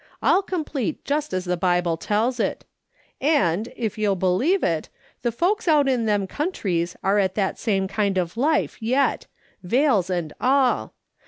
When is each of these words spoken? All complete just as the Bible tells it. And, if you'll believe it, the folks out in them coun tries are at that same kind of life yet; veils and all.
All 0.23 0.41
complete 0.41 1.05
just 1.05 1.31
as 1.31 1.45
the 1.45 1.55
Bible 1.57 1.95
tells 1.95 2.39
it. 2.39 2.65
And, 3.21 3.71
if 3.75 3.99
you'll 3.99 4.15
believe 4.15 4.63
it, 4.63 4.89
the 5.21 5.31
folks 5.31 5.67
out 5.67 5.87
in 5.87 6.07
them 6.07 6.25
coun 6.25 6.51
tries 6.51 6.95
are 7.03 7.19
at 7.19 7.35
that 7.35 7.59
same 7.59 7.87
kind 7.87 8.17
of 8.17 8.35
life 8.35 8.81
yet; 8.81 9.27
veils 9.61 10.09
and 10.09 10.33
all. 10.41 10.95